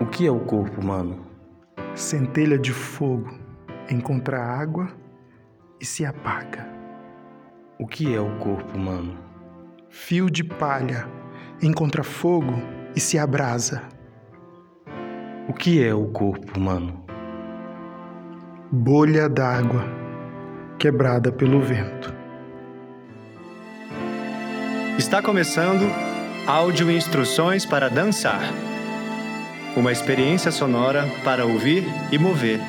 [0.00, 1.26] O que é o corpo humano?
[1.94, 3.38] Centelha de fogo
[3.90, 4.88] encontra água
[5.78, 6.66] e se apaga.
[7.78, 9.18] O que é o corpo humano?
[9.90, 11.06] Fio de palha
[11.62, 12.62] encontra fogo
[12.96, 13.82] e se abrasa.
[15.46, 17.04] O que é o corpo humano?
[18.72, 19.84] Bolha d'água
[20.78, 22.14] quebrada pelo vento.
[24.96, 25.84] Está começando
[26.46, 28.69] Áudio Instruções para Dançar.
[29.76, 32.60] Uma experiência sonora para ouvir e mover.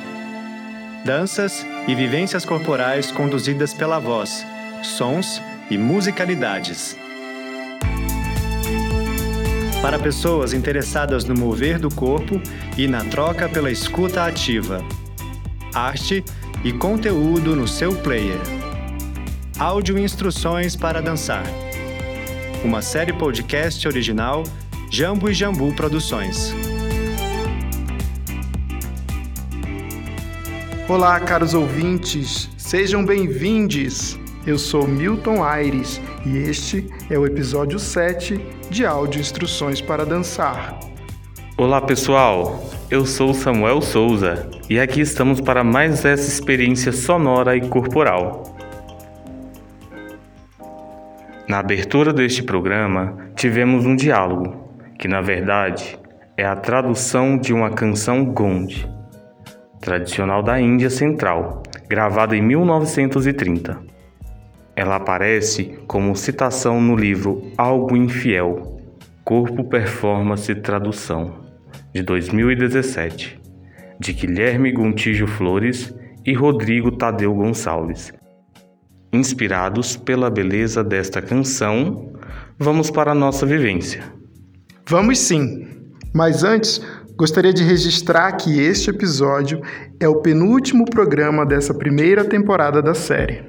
[1.04, 4.46] Danças e vivências corporais conduzidas pela voz,
[4.84, 6.96] sons e musicalidades.
[9.82, 12.40] Para pessoas interessadas no mover do corpo
[12.78, 14.80] e na troca pela escuta ativa.
[15.74, 16.24] Arte
[16.62, 18.38] e conteúdo no seu player.
[19.58, 21.44] Áudio Instruções para Dançar.
[22.64, 24.44] Uma série podcast original
[24.88, 26.54] Jambo e Jambu Produções.
[30.92, 34.20] Olá, caros ouvintes, sejam bem-vindos.
[34.46, 40.78] Eu sou Milton Aires e este é o episódio 7 de Áudio Instruções para Dançar.
[41.56, 42.62] Olá, pessoal.
[42.90, 48.54] Eu sou Samuel Souza e aqui estamos para mais essa experiência sonora e corporal.
[51.48, 55.98] Na abertura deste programa, tivemos um diálogo, que na verdade
[56.36, 58.86] é a tradução de uma canção Gond,
[59.82, 63.80] tradicional da Índia Central, gravada em 1930.
[64.76, 68.80] Ela aparece como citação no livro Algo Infiel,
[69.24, 71.34] Corpo, Performance e Tradução,
[71.92, 73.40] de 2017,
[73.98, 75.92] de Guilherme Gontijo Flores
[76.24, 78.12] e Rodrigo Tadeu Gonçalves.
[79.12, 82.12] Inspirados pela beleza desta canção,
[82.56, 84.02] vamos para a nossa vivência.
[84.86, 85.66] Vamos sim,
[86.14, 86.80] mas antes
[87.22, 89.62] Gostaria de registrar que este episódio
[90.00, 93.44] é o penúltimo programa dessa primeira temporada da série.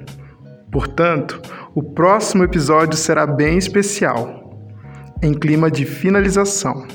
[0.70, 1.42] Portanto,
[1.74, 4.56] o próximo episódio será bem especial,
[5.20, 6.86] em clima de finalização.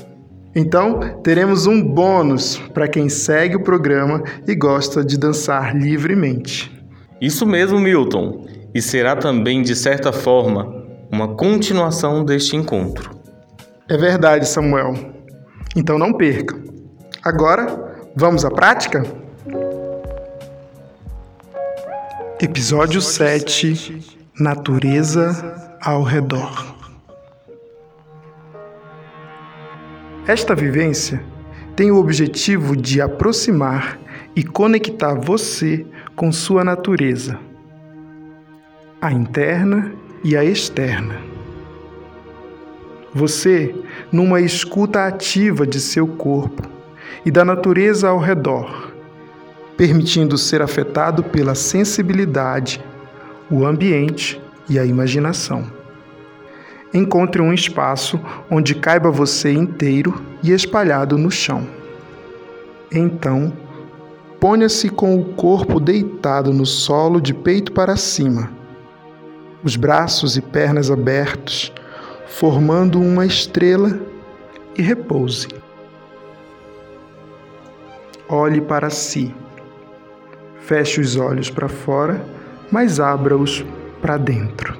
[0.56, 6.72] Então, teremos um bônus para quem segue o programa e gosta de dançar livremente.
[7.20, 13.10] Isso mesmo, Milton, e será também, de certa forma, uma continuação deste encontro.
[13.86, 14.94] É verdade, Samuel.
[15.76, 16.59] Então não perca.
[17.32, 19.04] Agora, vamos à prática?
[22.42, 26.74] Episódio 7 Natureza ao redor.
[30.26, 31.22] Esta vivência
[31.76, 33.96] tem o objetivo de aproximar
[34.34, 35.86] e conectar você
[36.16, 37.38] com sua natureza,
[39.00, 39.92] a interna
[40.24, 41.14] e a externa.
[43.14, 43.72] Você,
[44.10, 46.79] numa escuta ativa de seu corpo
[47.24, 48.92] e da natureza ao redor,
[49.76, 52.82] permitindo ser afetado pela sensibilidade,
[53.50, 55.64] o ambiente e a imaginação.
[56.92, 61.66] Encontre um espaço onde caiba você inteiro e espalhado no chão.
[62.90, 63.52] Então,
[64.40, 68.50] ponha-se com o corpo deitado no solo de peito para cima,
[69.62, 71.72] os braços e pernas abertos
[72.30, 74.00] formando uma estrela
[74.78, 75.48] e repouse.
[78.32, 79.34] Olhe para si.
[80.60, 82.24] Feche os olhos para fora,
[82.70, 83.66] mas abra-os
[84.00, 84.78] para dentro.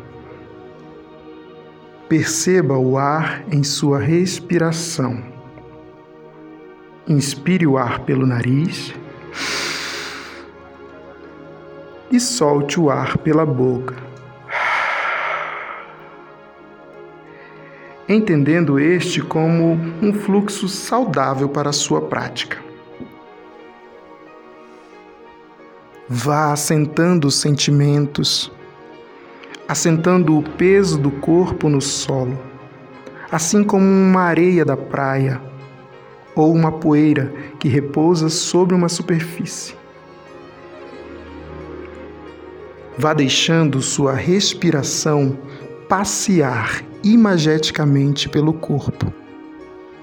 [2.08, 5.20] Perceba o ar em sua respiração.
[7.08, 8.94] Inspire o ar pelo nariz
[12.12, 14.10] e solte o ar pela boca.
[18.08, 22.69] entendendo este como um fluxo saudável para a sua prática.
[26.12, 28.50] Vá assentando os sentimentos,
[29.69, 32.37] assentando o peso do corpo no solo,
[33.31, 35.41] assim como uma areia da praia
[36.34, 39.77] ou uma poeira que repousa sobre uma superfície.
[42.98, 45.39] Vá deixando sua respiração
[45.89, 49.15] passear imageticamente pelo corpo,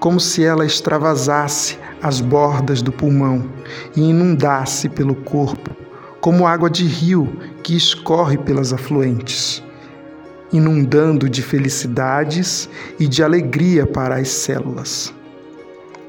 [0.00, 3.44] como se ela extravasasse as bordas do pulmão
[3.94, 5.76] e inundasse pelo corpo,
[6.20, 7.28] como água de rio
[7.62, 9.62] que escorre pelas afluentes,
[10.52, 12.68] inundando de felicidades
[12.98, 15.14] e de alegria para as células,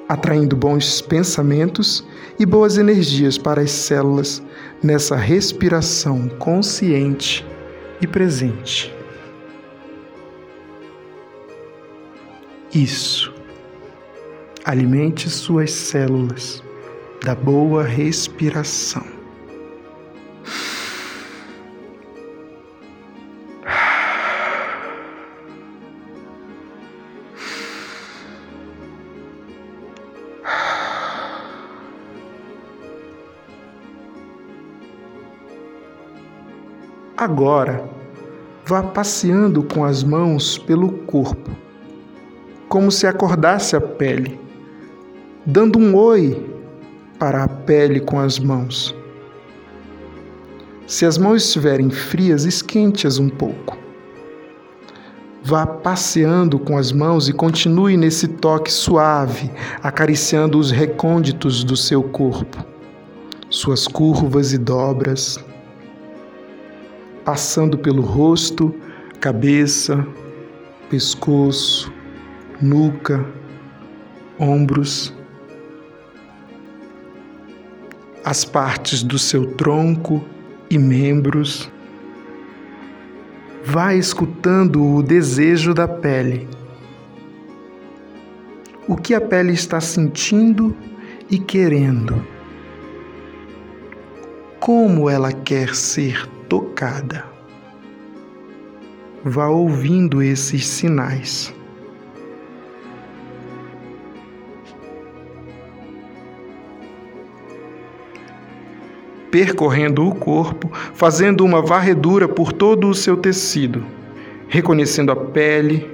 [0.07, 2.05] atraindo bons pensamentos
[2.39, 4.41] e boas energias para as células
[4.81, 7.45] nessa respiração consciente
[8.01, 8.93] e presente.
[12.73, 13.33] Isso.
[14.63, 16.63] Alimente suas células
[17.23, 19.18] da boa respiração.
[37.29, 37.87] Agora,
[38.65, 41.51] vá passeando com as mãos pelo corpo,
[42.67, 44.39] como se acordasse a pele,
[45.45, 46.51] dando um oi
[47.19, 48.95] para a pele com as mãos.
[50.87, 53.77] Se as mãos estiverem frias, esquente-as um pouco.
[55.43, 59.51] Vá passeando com as mãos e continue nesse toque suave,
[59.83, 62.57] acariciando os recônditos do seu corpo,
[63.51, 65.37] suas curvas e dobras
[67.23, 68.73] passando pelo rosto,
[69.19, 70.05] cabeça,
[70.89, 71.91] pescoço,
[72.61, 73.25] nuca,
[74.39, 75.13] ombros,
[78.23, 80.23] as partes do seu tronco
[80.69, 81.69] e membros.
[83.63, 86.47] Vai escutando o desejo da pele.
[88.87, 90.75] O que a pele está sentindo
[91.29, 92.25] e querendo.
[94.59, 97.23] Como ela quer ser tocada.
[99.23, 101.53] Vá ouvindo esses sinais.
[109.29, 113.85] Percorrendo o corpo, fazendo uma varredura por todo o seu tecido,
[114.47, 115.87] reconhecendo a pele,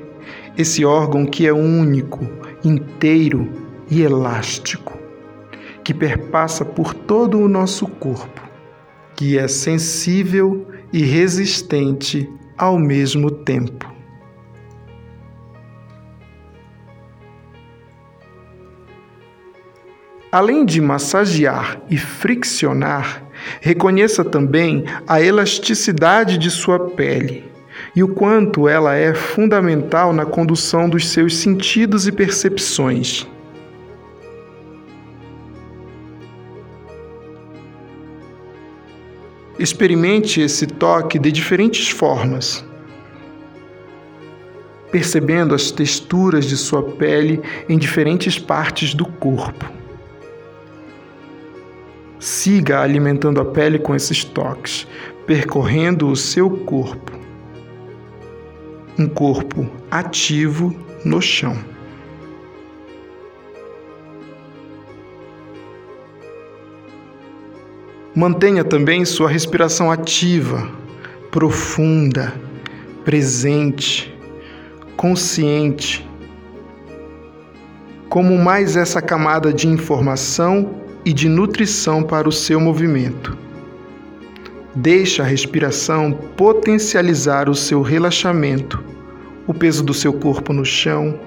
[0.58, 2.26] esse órgão que é único,
[2.64, 3.50] inteiro
[3.90, 4.98] e elástico,
[5.84, 8.45] que perpassa por todo o nosso corpo
[9.16, 13.94] que é sensível e resistente ao mesmo tempo.
[20.32, 23.24] Além de massagear e friccionar,
[23.62, 27.46] reconheça também a elasticidade de sua pele
[27.96, 33.26] e o quanto ela é fundamental na condução dos seus sentidos e percepções.
[39.66, 42.64] Experimente esse toque de diferentes formas,
[44.92, 49.66] percebendo as texturas de sua pele em diferentes partes do corpo.
[52.20, 54.88] Siga alimentando a pele com esses toques,
[55.26, 57.12] percorrendo o seu corpo.
[59.00, 61.58] Um corpo ativo no chão.
[68.16, 70.72] Mantenha também sua respiração ativa,
[71.30, 72.34] profunda,
[73.04, 74.18] presente,
[74.96, 76.08] consciente.
[78.08, 83.38] Como mais essa camada de informação e de nutrição para o seu movimento.
[84.74, 88.82] Deixe a respiração potencializar o seu relaxamento,
[89.46, 91.20] o peso do seu corpo no chão.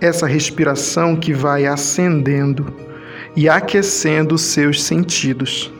[0.00, 2.87] Essa respiração que vai acendendo
[3.36, 5.72] e aquecendo seus sentidos.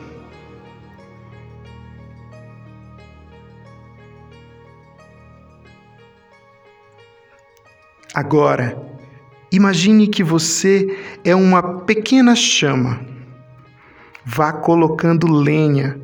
[8.13, 8.77] Agora,
[9.51, 12.99] imagine que você é uma pequena chama.
[14.25, 15.99] Vá colocando lenha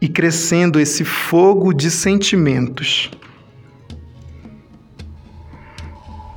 [0.00, 3.10] e crescendo esse fogo de sentimentos.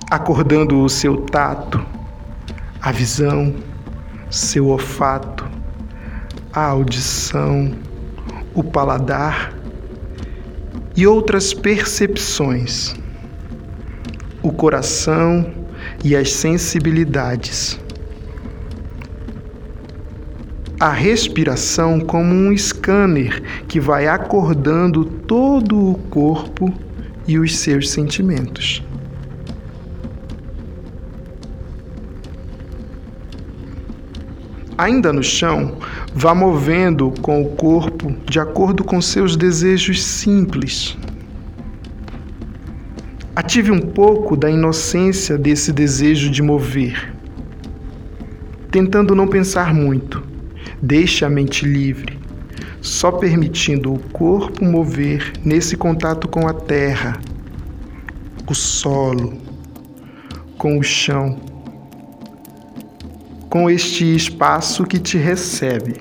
[0.09, 1.81] Acordando o seu tato,
[2.81, 3.55] a visão,
[4.31, 5.45] seu olfato,
[6.53, 7.73] a audição,
[8.55, 9.53] o paladar
[10.95, 12.95] e outras percepções,
[14.41, 15.53] o coração
[16.03, 17.77] e as sensibilidades.
[20.79, 26.73] A respiração como um scanner que vai acordando todo o corpo
[27.27, 28.81] e os seus sentimentos.
[34.81, 35.77] Ainda no chão,
[36.11, 40.97] vá movendo com o corpo de acordo com seus desejos simples.
[43.35, 47.13] Ative um pouco da inocência desse desejo de mover.
[48.71, 50.23] Tentando não pensar muito,
[50.81, 52.17] deixe a mente livre,
[52.81, 57.21] só permitindo o corpo mover nesse contato com a terra,
[58.49, 59.37] o solo,
[60.57, 61.50] com o chão
[63.51, 65.95] com este espaço que te recebe.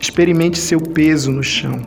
[0.00, 1.82] Experimente seu peso no chão.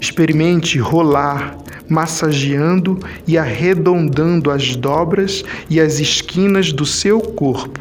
[0.00, 1.56] Experimente rolar
[1.88, 2.98] massageando
[3.28, 7.78] e arredondando as dobras e as esquinas do seu corpo,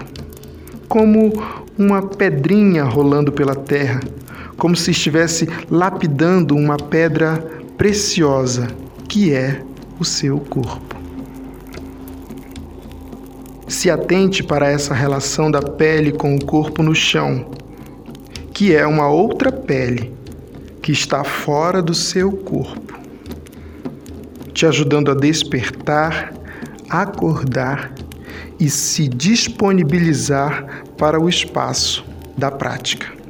[0.88, 1.34] como
[1.76, 4.00] uma pedrinha rolando pela terra,
[4.58, 7.38] como se estivesse lapidando uma pedra
[7.78, 8.68] preciosa
[9.10, 9.64] que é
[10.00, 11.03] o seu corpo.
[13.68, 17.52] Se atente para essa relação da pele com o corpo no chão,
[18.54, 20.14] que é uma outra pele
[20.82, 23.00] que está fora do seu corpo,
[24.54, 26.34] te ajudando a despertar,
[26.90, 27.94] acordar
[28.60, 32.06] e se disponibilizar para o espaço
[32.38, 33.23] da prática.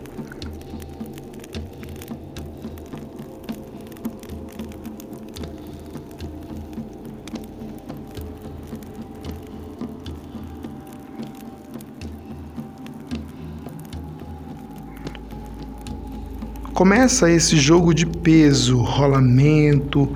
[16.83, 20.11] Começa esse jogo de peso, rolamento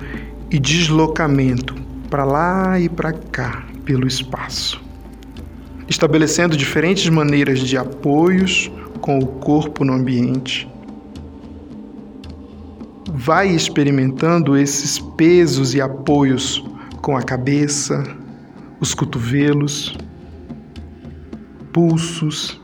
[0.50, 1.74] e deslocamento
[2.10, 4.78] para lá e para cá pelo espaço,
[5.88, 8.70] estabelecendo diferentes maneiras de apoios
[9.00, 10.68] com o corpo no ambiente.
[13.14, 16.62] Vai experimentando esses pesos e apoios
[17.00, 18.04] com a cabeça,
[18.78, 19.96] os cotovelos,
[21.72, 22.60] pulsos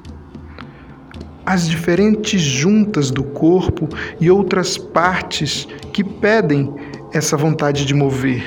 [1.47, 3.89] as diferentes juntas do corpo
[4.21, 6.73] e outras partes que pedem
[7.13, 8.43] essa vontade de mover.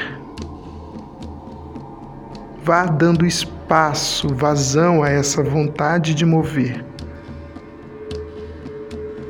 [2.63, 6.83] Vá dando espaço, vazão a essa vontade de mover.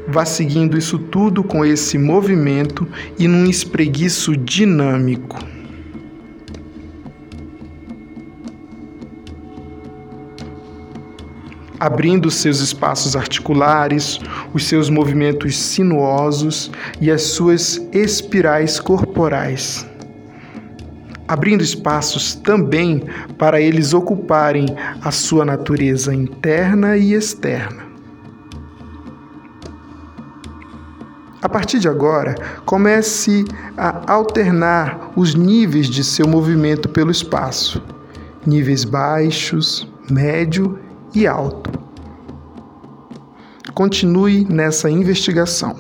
[0.08, 2.88] Vá seguindo isso tudo com esse movimento
[3.20, 5.38] e num espreguiço dinâmico.
[11.80, 14.20] Abrindo seus espaços articulares,
[14.54, 19.86] os seus movimentos sinuosos e as suas espirais corporais.
[21.28, 23.04] Abrindo espaços também
[23.38, 24.66] para eles ocuparem
[25.02, 27.86] a sua natureza interna e externa.
[31.42, 33.46] A partir de agora, comece
[33.78, 37.82] a alternar os níveis de seu movimento pelo espaço:
[38.46, 40.80] níveis baixos, médio
[41.18, 41.72] e alto.
[43.74, 45.76] Continue nessa investigação.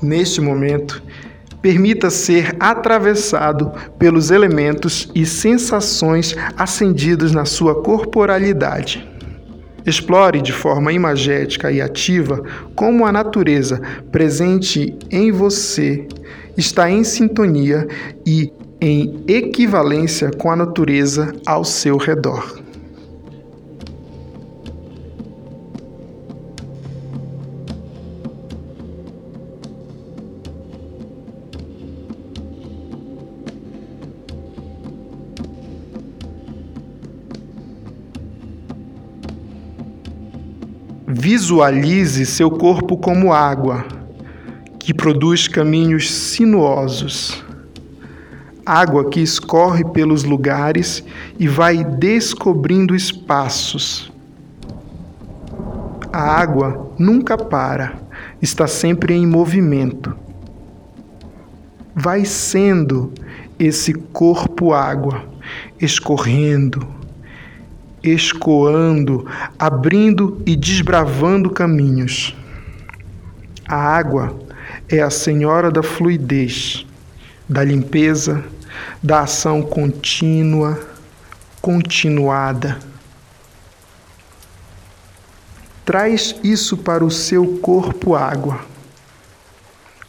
[0.00, 1.02] Neste momento,
[1.60, 9.08] permita ser atravessado pelos elementos e sensações acendidos na sua corporalidade.
[9.84, 12.42] Explore de forma imagética e ativa
[12.76, 13.80] como a natureza
[14.12, 16.06] presente em você
[16.56, 17.88] está em sintonia
[18.26, 18.52] e
[18.86, 22.62] em equivalência com a natureza ao seu redor.
[41.08, 43.86] Visualize seu corpo como água,
[44.78, 47.43] que produz caminhos sinuosos
[48.64, 51.04] água que escorre pelos lugares
[51.38, 54.12] e vai descobrindo espaços.
[56.12, 57.98] A água nunca para,
[58.40, 60.16] está sempre em movimento.
[61.94, 63.12] Vai sendo
[63.58, 65.24] esse corpo água,
[65.80, 66.86] escorrendo,
[68.02, 69.26] escoando,
[69.58, 72.36] abrindo e desbravando caminhos.
[73.66, 74.38] A água
[74.88, 76.86] é a senhora da fluidez,
[77.48, 78.44] da limpeza,
[79.02, 80.80] da ação contínua,
[81.60, 82.78] continuada.
[85.84, 88.60] Traz isso para o seu corpo água.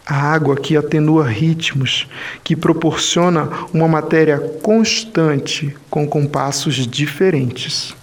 [0.05, 2.07] A água que atenua ritmos,
[2.43, 7.95] que proporciona uma matéria constante com compassos diferentes.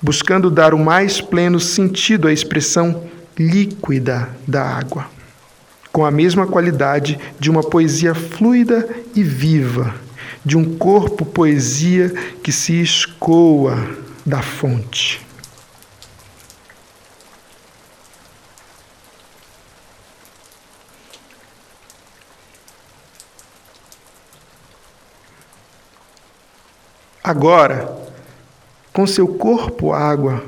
[0.00, 3.08] Buscando dar o mais pleno sentido à expressão
[3.38, 5.06] líquida da água
[5.92, 9.94] com a mesma qualidade de uma poesia fluida e viva,
[10.44, 12.08] de um corpo poesia
[12.42, 13.76] que se escoa
[14.24, 15.20] da fonte.
[27.22, 28.10] Agora,
[28.92, 30.44] com seu corpo água,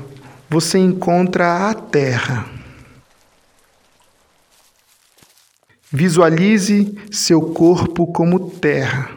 [0.49, 2.54] você encontra a terra.
[5.91, 9.11] Visualize seu corpo como terra,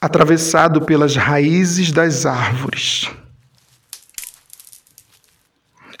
[0.00, 3.08] atravessado pelas raízes das árvores.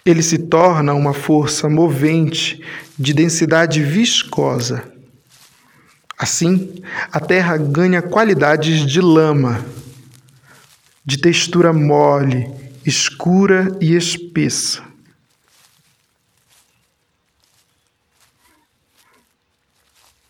[0.04, 2.62] Ele se torna uma força movente
[2.98, 4.84] de densidade viscosa.
[6.18, 6.82] Assim,
[7.12, 9.64] a terra ganha qualidades de lama,
[11.04, 12.48] de textura mole,
[12.84, 14.82] escura e espessa.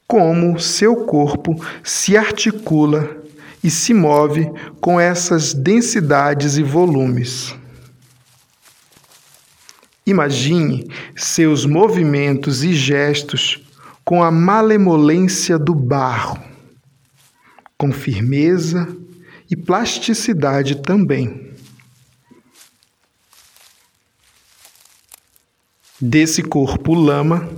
[0.07, 3.23] Como seu corpo se articula
[3.63, 4.49] e se move
[4.81, 7.55] com essas densidades e volumes.
[10.07, 13.61] Imagine seus movimentos e gestos
[14.05, 16.39] com a malemolência do barro,
[17.77, 18.87] com firmeza
[19.51, 21.53] e plasticidade também.
[26.01, 27.51] Desse corpo lama,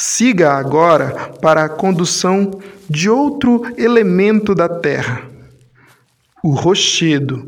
[0.00, 5.28] siga agora para a condução de outro elemento da terra,
[6.42, 7.46] o rochedo,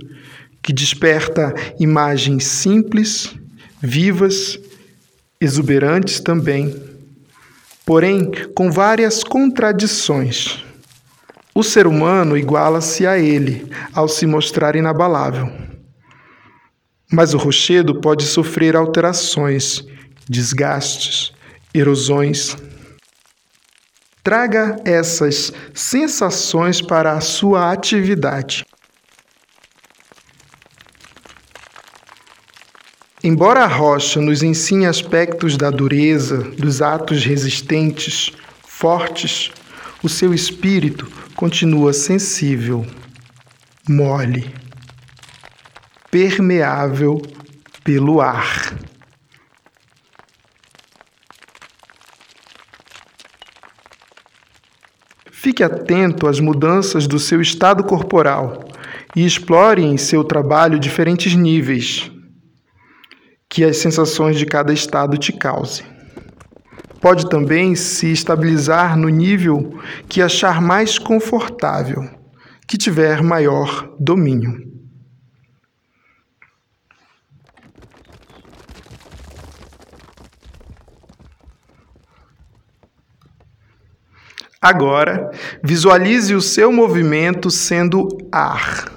[0.62, 3.34] que desperta imagens simples
[3.80, 4.60] vivas,
[5.40, 6.78] exuberantes também,
[7.86, 10.62] porém com várias contradições.
[11.54, 15.50] O ser humano iguala-se a ele ao se mostrar inabalável.
[17.10, 19.82] Mas o rochedo pode sofrer alterações,
[20.28, 21.32] desgastes,
[21.74, 22.56] erosões.
[24.22, 28.64] Traga essas sensações para a sua atividade.
[33.24, 38.32] Embora a rocha nos ensine aspectos da dureza, dos atos resistentes,
[38.66, 39.52] fortes,
[40.02, 42.84] o seu espírito continua sensível,
[43.88, 44.52] mole,
[46.10, 47.22] permeável
[47.84, 48.74] pelo ar.
[55.42, 58.62] Fique atento às mudanças do seu estado corporal
[59.16, 62.12] e explore em seu trabalho diferentes níveis
[63.50, 65.84] que as sensações de cada estado te causem.
[67.00, 72.08] Pode também se estabilizar no nível que achar mais confortável,
[72.68, 74.71] que tiver maior domínio.
[84.62, 88.92] Agora, visualize o seu movimento sendo ar.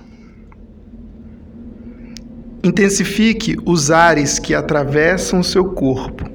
[2.64, 6.30] Intensifique os ares que atravessam seu corpo.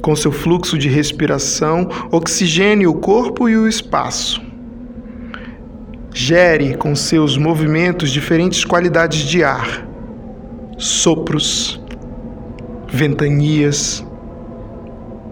[0.00, 4.40] Com seu fluxo de respiração, oxigene o corpo e o espaço.
[6.14, 9.86] Gere com seus movimentos diferentes qualidades de ar,
[10.78, 11.78] sopros,
[12.88, 14.02] ventanias,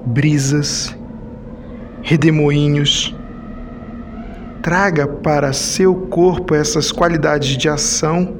[0.04, 0.94] brisas,
[2.02, 3.14] redemoinhos.
[4.62, 8.36] Traga para seu corpo essas qualidades de ação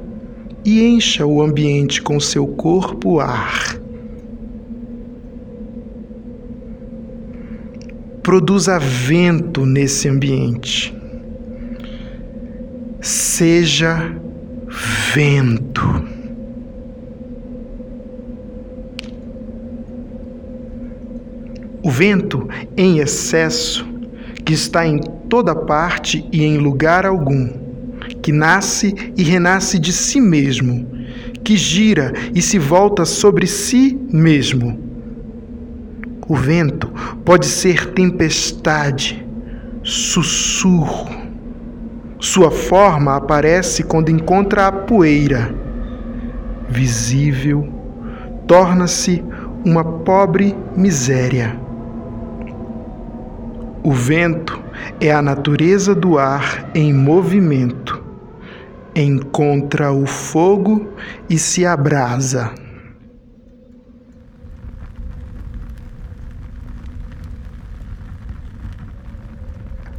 [0.63, 3.77] e encha o ambiente com seu corpo ar.
[8.21, 10.95] Produza vento nesse ambiente.
[13.01, 14.15] Seja
[15.13, 16.12] vento.
[21.83, 23.85] O vento em excesso,
[24.45, 27.49] que está em toda parte e em lugar algum,
[28.21, 30.87] que nasce e renasce de si mesmo,
[31.43, 34.79] que gira e se volta sobre si mesmo.
[36.25, 36.89] O vento
[37.25, 39.27] pode ser tempestade,
[39.83, 41.09] sussurro.
[42.17, 45.53] Sua forma aparece quando encontra a poeira.
[46.69, 47.67] Visível,
[48.47, 49.21] torna-se
[49.65, 51.62] uma pobre miséria.
[53.83, 54.63] O vento
[55.01, 58.01] é a natureza do ar em movimento
[58.95, 60.93] encontra o fogo
[61.29, 62.53] e se abrasa.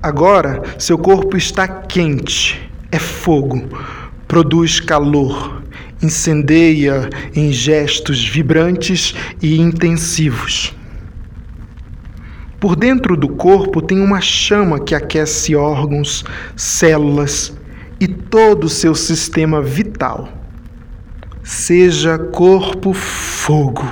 [0.03, 3.63] Agora seu corpo está quente, é fogo,
[4.29, 5.63] produz calor,
[6.03, 10.75] incendeia em gestos vibrantes e intensivos.
[12.65, 16.25] Por dentro do corpo tem uma chama que aquece órgãos,
[16.57, 17.53] células,
[18.01, 20.31] e todo o seu sistema vital.
[21.43, 23.87] Seja corpo fogo.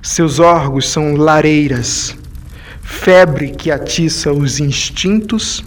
[0.00, 2.16] Seus órgãos são lareiras,
[2.80, 5.64] febre que atiça os instintos,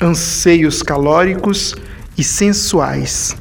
[0.00, 1.72] anseios calóricos
[2.16, 3.36] e sensuais.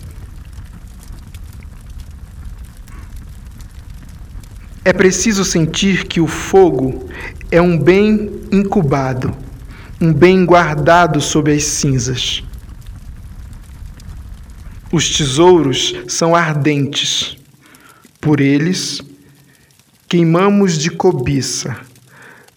[4.88, 7.10] É preciso sentir que o fogo
[7.52, 9.36] é um bem incubado
[10.00, 12.44] um bem guardado sob as cinzas.
[14.92, 17.36] Os tesouros são ardentes.
[18.22, 19.02] Por eles,
[20.08, 21.78] queimamos de cobiça,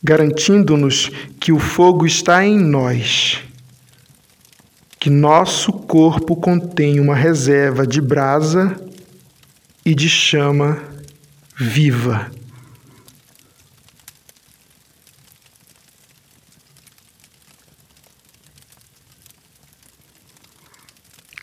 [0.03, 3.41] garantindo-nos que o fogo está em nós,
[4.99, 8.77] que nosso corpo contém uma reserva de brasa
[9.85, 10.90] e de chama
[11.61, 12.31] viva.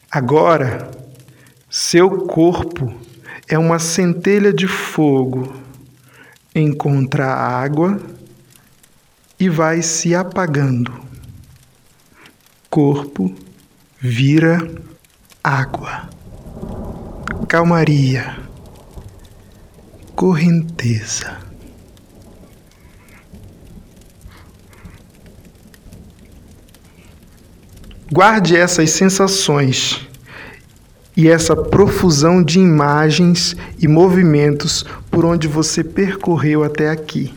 [0.10, 0.90] Agora,
[1.70, 2.92] seu corpo
[3.48, 5.56] é uma centelha de fogo,
[6.56, 8.02] encontra a água
[9.40, 10.92] e vai se apagando.
[12.72, 13.36] Corpo
[14.00, 14.58] vira
[15.44, 16.10] água.
[17.48, 18.47] Calmaria.
[20.18, 21.38] Correnteza.
[28.12, 30.08] Guarde essas sensações
[31.16, 37.32] e essa profusão de imagens e movimentos por onde você percorreu até aqui.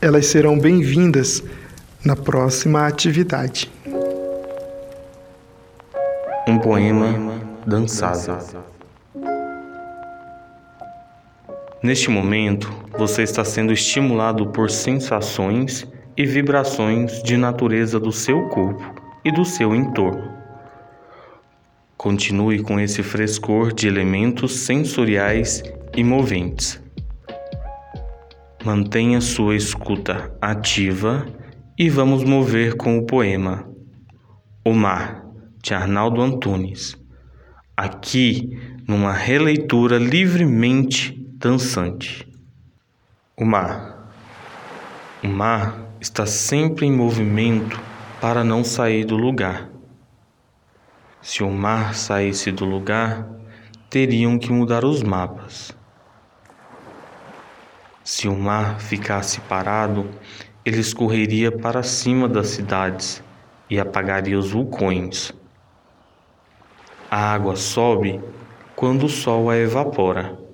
[0.00, 1.44] Elas serão bem-vindas
[2.04, 3.70] na próxima atividade.
[6.48, 8.66] Um poema dançável.
[11.86, 12.68] Neste momento,
[12.98, 18.82] você está sendo estimulado por sensações e vibrações de natureza do seu corpo
[19.24, 20.32] e do seu entorno.
[21.96, 25.62] Continue com esse frescor de elementos sensoriais
[25.96, 26.82] e moventes.
[28.64, 31.24] Mantenha sua escuta ativa
[31.78, 33.64] e vamos mover com o poema
[34.64, 35.24] O Mar,
[35.62, 36.96] de Arnaldo Antunes.
[37.76, 42.26] Aqui, numa releitura livremente dançante.
[43.36, 44.10] O mar.
[45.22, 47.78] O mar está sempre em movimento
[48.22, 49.68] para não sair do lugar.
[51.20, 53.28] Se o mar saísse do lugar,
[53.90, 55.76] teriam que mudar os mapas.
[58.02, 60.08] Se o mar ficasse parado,
[60.64, 63.22] ele escorreria para cima das cidades
[63.68, 65.34] e apagaria os vulcões.
[67.10, 68.22] A água sobe
[68.74, 70.45] quando o sol a evapora.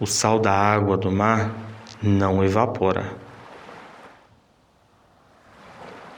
[0.00, 1.50] O sal da água do mar
[2.00, 3.16] não evapora.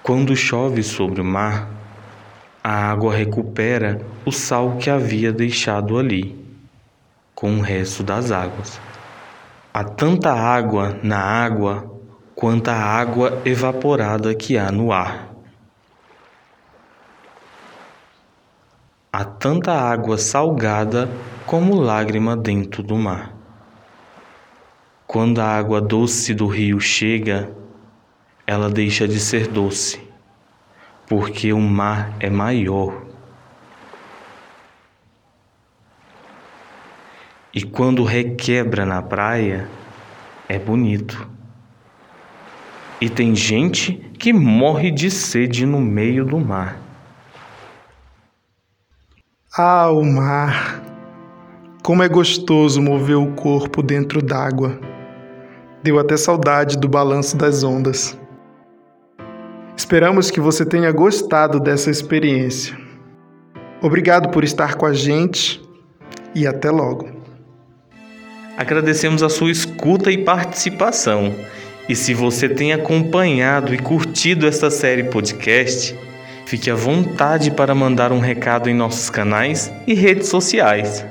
[0.02, 1.66] Quando chove sobre o mar,
[2.62, 6.38] a água recupera o sal que havia deixado ali,
[7.34, 8.78] com o resto das águas.
[9.72, 11.90] Há tanta água na água
[12.34, 15.30] quanta água evaporada que há no ar.
[19.10, 21.08] Há tanta água salgada
[21.46, 23.39] como lágrima dentro do mar.
[25.11, 27.51] Quando a água doce do rio chega,
[28.46, 30.01] ela deixa de ser doce
[31.09, 33.07] porque o mar é maior.
[37.53, 39.68] E quando requebra na praia,
[40.49, 41.29] é bonito.
[43.01, 46.79] E tem gente que morre de sede no meio do mar.
[49.59, 50.81] Ah, o mar!
[51.83, 54.89] Como é gostoso mover o corpo dentro d'água.
[55.82, 58.18] Deu até saudade do balanço das ondas.
[59.74, 62.76] Esperamos que você tenha gostado dessa experiência.
[63.80, 65.58] Obrigado por estar com a gente
[66.34, 67.08] e até logo.
[68.58, 71.34] Agradecemos a sua escuta e participação.
[71.88, 75.98] E se você tem acompanhado e curtido esta série podcast,
[76.44, 81.06] fique à vontade para mandar um recado em nossos canais e redes sociais.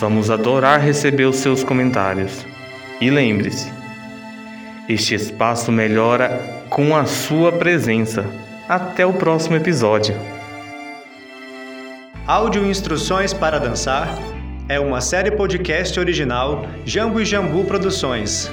[0.00, 2.57] Vamos adorar receber os seus comentários.
[3.00, 3.72] E lembre-se,
[4.88, 8.24] este espaço melhora com a sua presença.
[8.68, 10.16] Até o próximo episódio.
[12.26, 14.18] Áudio Instruções para Dançar
[14.68, 18.50] é uma série podcast original Jambu e Jambu Produções.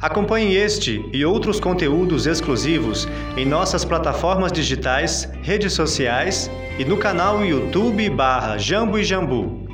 [0.00, 7.44] Acompanhe este e outros conteúdos exclusivos em nossas plataformas digitais, redes sociais e no canal
[7.44, 9.68] YouTube barra Jambu e Jambu.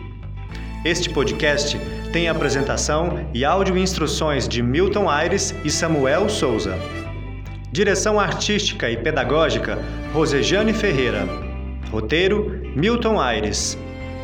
[0.84, 1.80] Este podcast
[2.12, 6.78] tem apresentação e áudio instruções de Milton Aires e Samuel Souza.
[7.70, 9.78] Direção artística e pedagógica:
[10.12, 11.26] Rosejane Ferreira.
[11.90, 13.78] Roteiro: Milton Aires.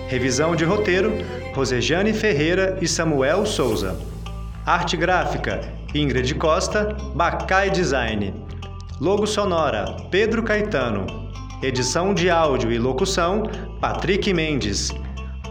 [0.08, 1.12] Revisão de roteiro:
[1.54, 3.98] Rosejane Ferreira e Samuel Souza.
[4.64, 5.60] Arte gráfica:
[5.94, 8.34] Ingrid Costa, Bacai Design.
[9.00, 11.06] Logo sonora: Pedro Caetano.
[11.62, 13.42] Edição de áudio e locução:
[13.80, 14.90] Patrick Mendes.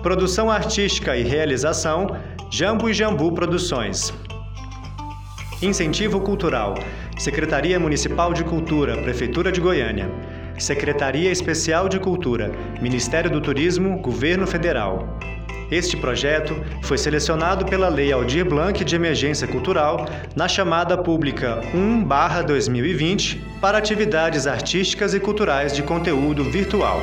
[0.03, 2.07] Produção artística e realização:
[2.51, 4.13] Jambu e Jambu Produções.
[5.61, 6.73] Incentivo Cultural
[7.17, 10.11] Secretaria Municipal de Cultura, Prefeitura de Goiânia.
[10.59, 15.17] Secretaria Especial de Cultura, Ministério do Turismo, Governo Federal.
[15.71, 23.41] Este projeto foi selecionado pela Lei Aldir Blanc de Emergência Cultural na chamada pública 1/2020
[23.61, 26.99] para atividades artísticas e culturais de conteúdo virtual.